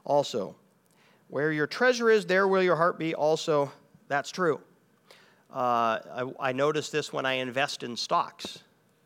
[0.06, 0.56] also.
[1.28, 3.72] Where your treasure is, there will your heart be also.
[4.08, 4.62] That's true.
[5.54, 8.60] Uh, I, I notice this when I invest in stocks,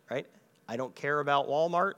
[0.09, 0.27] right?
[0.67, 1.93] I don't care about Walmart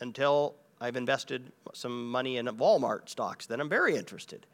[0.00, 4.46] until I've invested some money in Walmart stocks, that I'm very interested.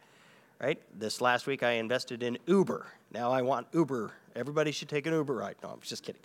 [0.61, 0.81] Right?
[0.99, 2.87] This last week I invested in Uber.
[3.13, 4.13] Now I want Uber.
[4.35, 5.57] Everybody should take an Uber ride.
[5.63, 6.23] No, I'm just kidding.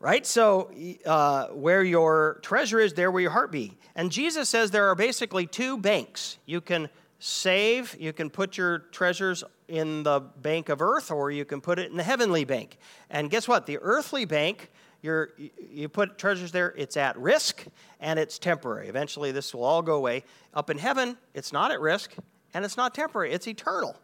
[0.00, 0.26] Right?
[0.26, 0.70] So,
[1.06, 3.76] uh, where your treasure is, there will your heart be.
[3.94, 6.38] And Jesus says there are basically two banks.
[6.44, 6.88] You can
[7.20, 11.78] save, you can put your treasures in the bank of earth, or you can put
[11.78, 12.78] it in the heavenly bank.
[13.10, 13.66] And guess what?
[13.66, 14.70] The earthly bank
[15.02, 15.30] you're,
[15.70, 17.64] you put treasures there, it's at risk
[18.00, 18.88] and it's temporary.
[18.88, 20.24] Eventually, this will all go away.
[20.54, 22.14] Up in heaven, it's not at risk
[22.54, 23.96] and it's not temporary, it's eternal.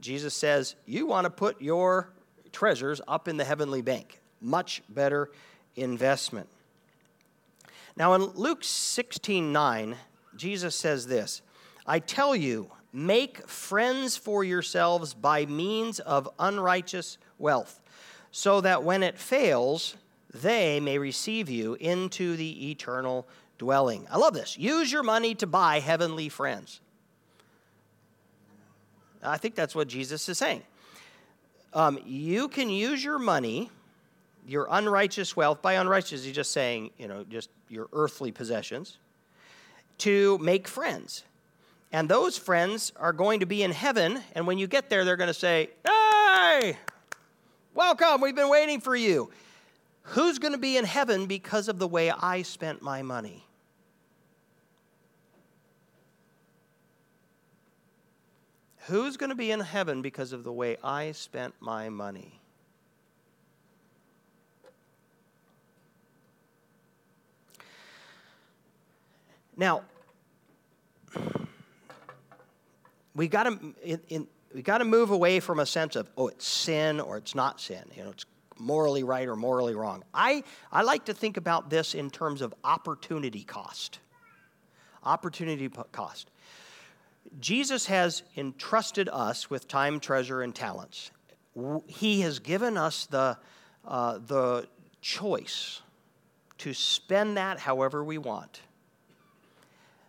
[0.00, 2.10] Jesus says, You want to put your
[2.52, 4.20] treasures up in the heavenly bank.
[4.42, 5.30] Much better
[5.76, 6.48] investment.
[7.96, 9.96] Now, in Luke 16 9,
[10.36, 11.40] Jesus says this
[11.86, 17.80] I tell you, make friends for yourselves by means of unrighteous wealth
[18.36, 19.96] so that when it fails,
[20.34, 24.06] they may receive you into the eternal dwelling.
[24.10, 24.58] I love this.
[24.58, 26.82] Use your money to buy heavenly friends.
[29.22, 30.62] I think that's what Jesus is saying.
[31.72, 33.70] Um, you can use your money,
[34.46, 38.98] your unrighteous wealth, by unrighteous, he's just saying, you know, just your earthly possessions,
[39.96, 41.24] to make friends.
[41.90, 45.16] And those friends are going to be in heaven, and when you get there, they're
[45.16, 46.76] going to say, Hey,
[47.76, 49.30] welcome, we've been waiting for you.
[50.02, 53.44] Who's going to be in heaven because of the way I spent my money?
[58.86, 62.40] Who's going to be in heaven because of the way I spent my money?
[69.56, 69.82] Now,
[73.14, 77.00] we got to we got to move away from a sense of oh it's sin
[77.00, 77.84] or it's not sin.
[77.96, 78.26] You know, it's
[78.58, 80.02] morally right or morally wrong.
[80.14, 83.98] I I like to think about this in terms of opportunity cost.
[85.04, 86.30] Opportunity cost.
[87.40, 91.10] Jesus has entrusted us with time, treasure, and talents.
[91.86, 93.38] He has given us the,
[93.84, 94.68] uh, the
[95.00, 95.80] choice
[96.58, 98.60] to spend that however we want.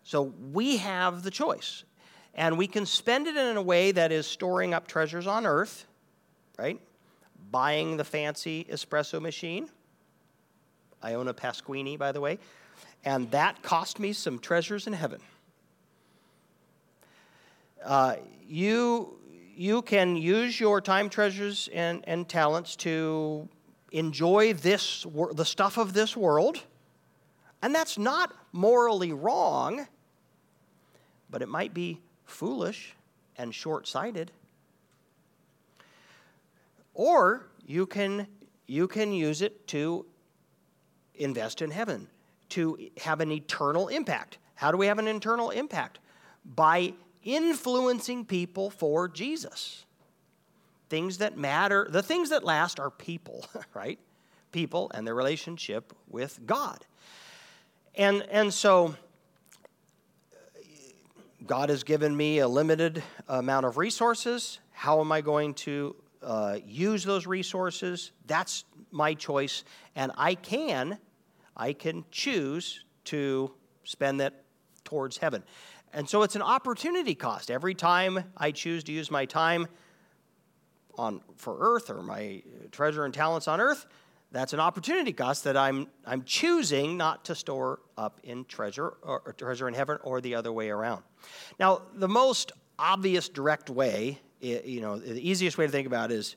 [0.03, 1.83] So we have the choice.
[2.37, 5.87] And we can spend it in a way that is storing up treasures on earth,
[6.57, 6.79] right?
[7.49, 9.67] Buying the fancy espresso machine.
[11.01, 12.37] I own a Pasquini, by the way.
[13.03, 15.19] And that cost me some treasures in heaven.
[17.83, 19.17] Uh, you,
[19.55, 23.49] you can use your time, treasures, and, and talents to
[23.91, 26.61] enjoy this, the stuff of this world.
[27.63, 29.87] And that's not morally wrong,
[31.31, 32.93] but it might be foolish
[33.37, 34.31] and short sighted.
[36.93, 38.27] Or you can,
[38.67, 40.05] you can use it to
[41.15, 42.07] invest in heaven,
[42.49, 44.37] to have an eternal impact.
[44.55, 45.99] How do we have an eternal impact?
[46.45, 49.85] By influencing people for Jesus.
[50.89, 53.99] Things that matter, the things that last are people, right?
[54.51, 56.85] People and their relationship with God.
[57.95, 58.95] And, and so,
[61.45, 64.59] God has given me a limited amount of resources.
[64.71, 68.11] How am I going to uh, use those resources?
[68.25, 69.63] That's my choice.
[69.95, 70.97] And I can,
[71.55, 73.51] I can choose to
[73.83, 74.43] spend that
[74.83, 75.43] towards heaven.
[75.93, 77.51] And so it's an opportunity cost.
[77.51, 79.67] Every time I choose to use my time
[80.97, 83.85] on, for earth or my treasure and talents on earth,
[84.31, 89.21] that's an opportunity cost that I'm, I'm choosing not to store up in treasure or,
[89.25, 91.03] or treasure in heaven or the other way around.
[91.59, 96.35] Now, the most obvious direct way, you know, the easiest way to think about is,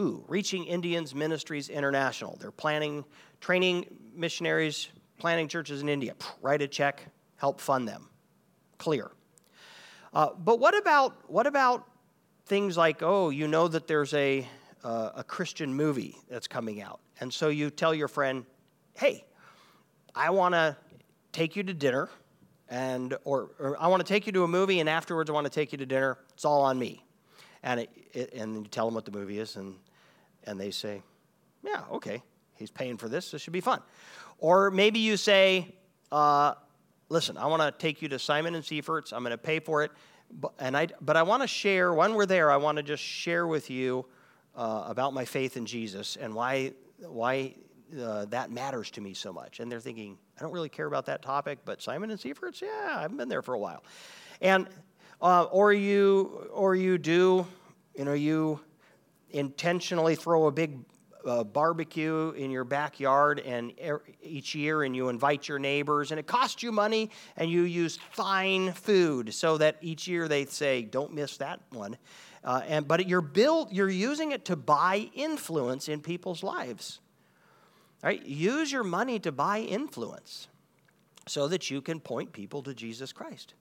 [0.00, 2.36] ooh, Reaching Indians Ministries International.
[2.40, 3.04] They're planning,
[3.40, 6.14] training missionaries, planning churches in India.
[6.40, 8.08] Write a check, help fund them
[8.78, 9.10] clear.
[10.12, 11.86] Uh, but what about, what about
[12.46, 14.46] things like, oh, you know that there's a,
[14.86, 17.00] a Christian movie that's coming out.
[17.20, 18.44] And so you tell your friend,
[18.94, 19.24] hey,
[20.14, 20.76] I want to
[21.32, 22.08] take you to dinner,
[22.68, 25.46] and, or, or I want to take you to a movie, and afterwards I want
[25.46, 26.18] to take you to dinner.
[26.34, 27.04] It's all on me.
[27.62, 29.74] And, it, it, and you tell them what the movie is, and,
[30.44, 31.02] and they say,
[31.64, 32.22] yeah, okay,
[32.54, 33.80] he's paying for this, this should be fun.
[34.38, 35.74] Or maybe you say,
[36.12, 36.54] uh,
[37.08, 39.12] listen, I want to take you to Simon and Seafort's.
[39.12, 39.90] I'm going to pay for it.
[40.30, 43.02] But, and I, but I want to share, when we're there, I want to just
[43.02, 44.06] share with you
[44.56, 47.54] uh, about my faith in Jesus and why, why
[48.00, 49.60] uh, that matters to me so much.
[49.60, 52.96] And they're thinking, I don't really care about that topic, but Simon and Seafort's, yeah,
[52.98, 53.84] I've been there for a while.
[54.40, 54.68] And,
[55.20, 57.46] uh, or you, or you do,
[57.94, 58.60] you know, you
[59.30, 60.78] intentionally throw a big
[61.26, 66.20] a barbecue in your backyard and er, each year and you invite your neighbors and
[66.20, 70.82] it costs you money and you use fine food so that each year they say
[70.82, 71.98] don't miss that one
[72.46, 77.00] uh, and but you're built you're using it to buy influence in people's lives
[78.02, 80.48] right use your money to buy influence
[81.26, 83.52] so that you can point people to jesus christ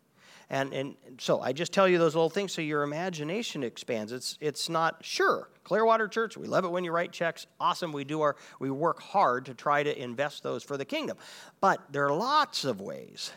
[0.50, 4.12] and, and so I just tell you those little things so your imagination expands.
[4.12, 5.50] It's, it's not sure.
[5.64, 7.48] Clearwater Church, we love it when you write checks.
[7.60, 7.92] Awesome.
[7.92, 11.18] We do our we work hard to try to invest those for the kingdom.
[11.62, 13.32] But there are lots of ways,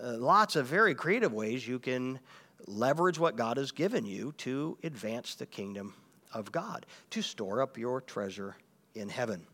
[0.00, 2.20] uh, lots of very creative ways you can
[2.66, 5.94] leverage what God has given you to advance the kingdom
[6.32, 8.56] of God, to store up your treasure
[8.94, 9.46] in heaven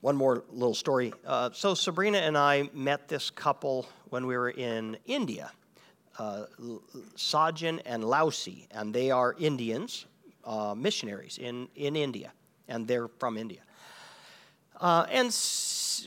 [0.00, 1.12] one more little story.
[1.26, 5.52] Uh, so, Sabrina and I met this couple when we were in India,
[6.18, 6.44] uh,
[7.16, 10.06] Sajan and Lausi, and they are Indians,
[10.44, 12.32] uh, missionaries in, in India.
[12.68, 13.60] and they're from India.
[14.80, 15.32] Uh, and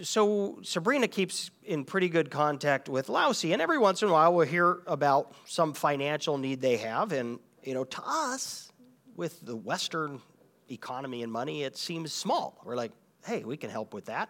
[0.03, 4.33] so Sabrina keeps in pretty good contact with Lousy, and every once in a while
[4.33, 7.11] we'll hear about some financial need they have.
[7.11, 8.71] And, you know, to us,
[9.15, 10.21] with the Western
[10.69, 12.59] economy and money, it seems small.
[12.65, 12.91] We're like,
[13.25, 14.29] hey, we can help with that.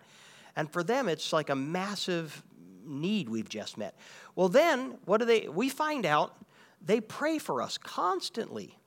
[0.55, 2.43] And for them, it's like a massive
[2.86, 3.95] need we've just met.
[4.36, 6.36] Well, then, what do they, we find out
[6.86, 8.78] they pray for us constantly.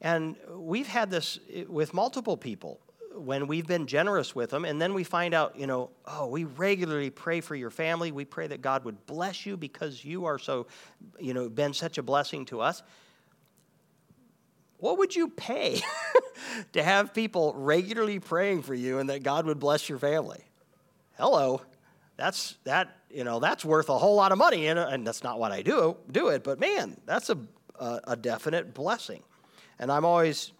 [0.00, 1.38] And we've had this
[1.68, 2.80] with multiple people
[3.14, 6.44] when we've been generous with them, and then we find out, you know, oh, we
[6.44, 8.12] regularly pray for your family.
[8.12, 10.66] We pray that God would bless you because you are so,
[11.18, 12.82] you know, been such a blessing to us.
[14.78, 15.80] What would you pay
[16.72, 20.44] to have people regularly praying for you and that God would bless your family?
[21.16, 21.62] Hello.
[22.16, 25.38] That's that, you know, that's worth a whole lot of money, and, and that's not
[25.38, 27.38] what I do, do it, but man, that's a,
[27.78, 29.22] a, a definite blessing.
[29.78, 30.52] And I'm always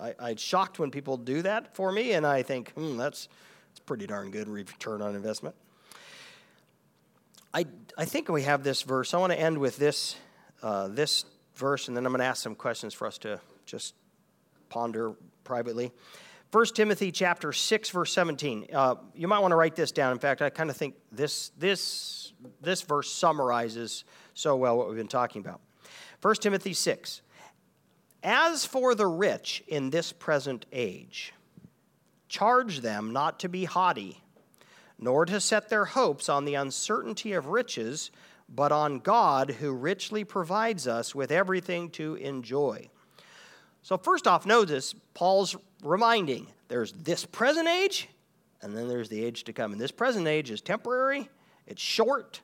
[0.00, 3.28] I, I'm shocked when people do that for me, and I think, hmm, that's,
[3.68, 5.54] that's pretty darn good return on investment.
[7.52, 7.66] I,
[7.98, 9.12] I think we have this verse.
[9.12, 10.16] I want to end with this,
[10.62, 11.24] uh, this
[11.56, 13.94] verse, and then I'm going to ask some questions for us to just
[14.68, 15.12] ponder
[15.44, 15.92] privately.
[16.52, 18.68] 1 Timothy chapter 6, verse 17.
[18.72, 20.12] Uh, you might want to write this down.
[20.12, 24.96] In fact, I kind of think this, this, this verse summarizes so well what we've
[24.96, 25.60] been talking about.
[26.22, 27.22] 1 Timothy 6.
[28.22, 31.32] As for the rich in this present age,
[32.28, 34.22] charge them not to be haughty,
[34.98, 38.10] nor to set their hopes on the uncertainty of riches,
[38.48, 42.90] but on God who richly provides us with everything to enjoy.
[43.82, 48.08] So, first off, notice Paul's reminding there's this present age,
[48.60, 49.72] and then there's the age to come.
[49.72, 51.30] And this present age is temporary,
[51.66, 52.42] it's short,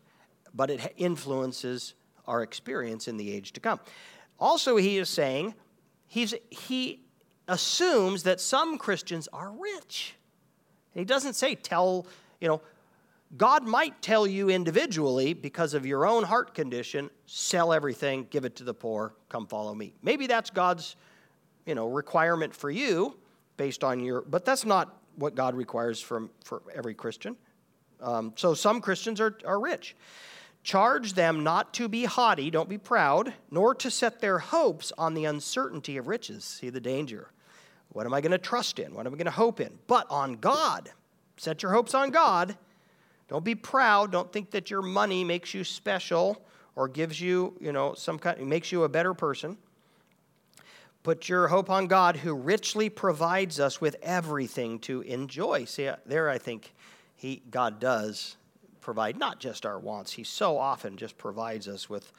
[0.55, 1.93] but it influences
[2.27, 3.79] our experience in the age to come.
[4.39, 5.55] Also, he is saying
[6.07, 7.01] he's, he
[7.49, 10.15] assumes that some Christians are rich.
[10.95, 12.07] He doesn't say, tell,
[12.41, 12.63] you know,
[13.37, 18.57] God might tell you individually because of your own heart condition, sell everything, give it
[18.57, 19.95] to the poor, come follow me.
[20.03, 20.97] Maybe that's God's,
[21.67, 23.17] you know, requirement for you
[23.57, 27.37] based on your, but that's not what God requires from for every Christian.
[28.01, 29.97] Um, so some Christians are, are rich.
[30.67, 35.15] Charge them not to be haughty, don't be proud, nor to set their hopes on
[35.15, 36.43] the uncertainty of riches.
[36.43, 37.31] See the danger.
[37.91, 38.93] What am I going to trust in?
[38.93, 39.79] What am I going to hope in?
[39.87, 40.91] But on God.
[41.37, 42.57] Set your hopes on God.
[43.29, 44.11] Don't be proud.
[44.11, 46.45] Don't think that your money makes you special
[46.75, 49.57] or gives you, you know, some kind makes you a better person.
[51.05, 55.67] Put your hope on God who richly provides us with everything to enjoy.
[55.67, 56.75] See, there I think
[57.15, 58.37] he God does
[58.87, 60.13] provide not just our wants.
[60.13, 62.13] He so often just provides us with,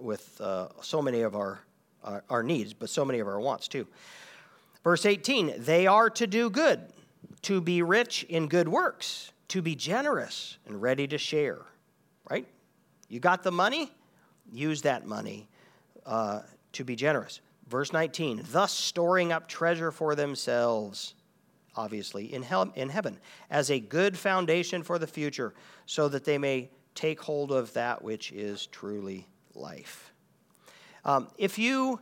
[0.00, 1.60] with uh, so many of our,
[2.02, 3.86] uh, our needs, but so many of our wants too.
[4.82, 6.80] Verse 18 they are to do good,
[7.42, 11.60] to be rich in good works, to be generous and ready to share.
[12.30, 12.46] Right?
[13.10, 13.92] You got the money?
[14.50, 15.50] Use that money
[16.06, 16.40] uh,
[16.72, 17.42] to be generous.
[17.68, 21.14] Verse 19, thus storing up treasure for themselves
[21.76, 23.18] obviously, in, hell, in heaven,
[23.50, 25.54] as a good foundation for the future,
[25.86, 30.12] so that they may take hold of that which is truly life.
[31.04, 32.00] Um, if you,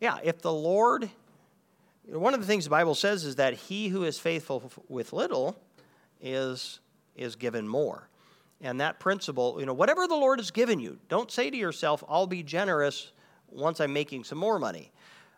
[0.00, 1.08] yeah, if the Lord,
[2.06, 5.56] one of the things the Bible says is that he who is faithful with little
[6.20, 6.80] is,
[7.16, 8.06] is given more.
[8.60, 12.04] And that principle, you know, whatever the Lord has given you, don't say to yourself,
[12.06, 13.12] I'll be generous
[13.48, 14.92] once I'm making some more money.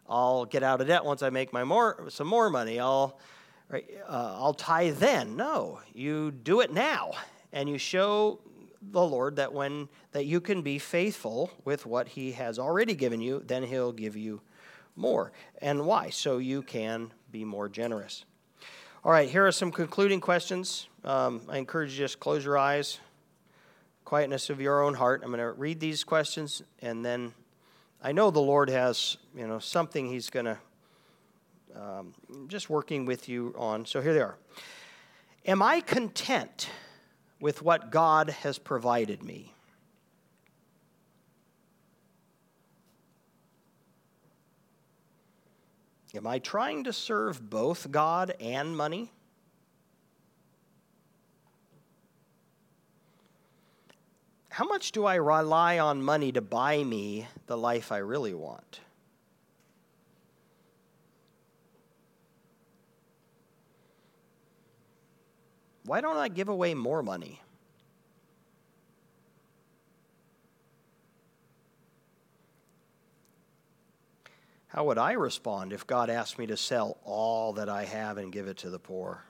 [0.08, 2.80] I'll get out of debt once I make my more some more money.
[2.80, 3.18] I'll
[3.68, 5.36] right, uh, I'll tithe then.
[5.36, 7.12] No, you do it now,
[7.52, 8.40] and you show
[8.90, 13.20] the Lord that when that you can be faithful with what He has already given
[13.20, 14.40] you, then He'll give you
[14.96, 15.32] more.
[15.58, 16.10] And why?
[16.10, 18.24] So you can be more generous.
[19.04, 20.88] All right, here are some concluding questions.
[21.04, 23.00] Um, I encourage you just close your eyes,
[24.04, 25.22] quietness of your own heart.
[25.24, 27.32] I'm going to read these questions and then
[28.04, 30.58] I know the Lord has, you know, something He's going to
[31.76, 32.14] um,
[32.48, 33.86] just working with you on.
[33.86, 34.36] So here they are.
[35.46, 36.70] Am I content
[37.40, 39.52] with what God has provided me?
[46.14, 49.10] Am I trying to serve both God and money?
[54.52, 58.80] how much do I rely on money to buy me the life I really want?
[65.84, 67.40] Why don't I give away more money?
[74.68, 78.32] How would I respond if God asked me to sell all that I have and
[78.32, 79.22] give it to the poor?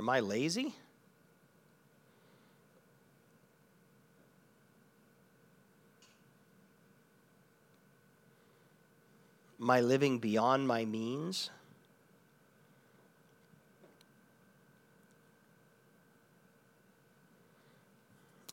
[0.00, 0.74] Am I lazy?
[9.70, 11.50] I living beyond my means?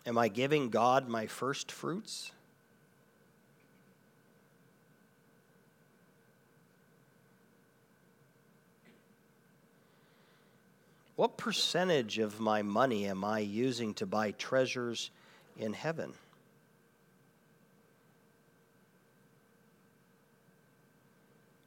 [0.06, 2.32] Am I giving God my first fruits?
[11.16, 15.12] What percentage of my money am I using to buy treasures
[15.58, 16.14] in heaven?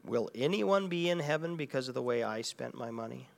[0.06, 3.28] Will anyone be in heaven because of the way I spent my money?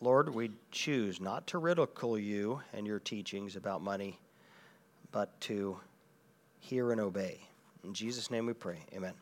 [0.00, 4.18] Lord, we choose not to ridicule you and your teachings about money,
[5.12, 5.78] but to
[6.60, 7.40] hear and obey.
[7.84, 8.78] In Jesus' name we pray.
[8.94, 9.14] Amen.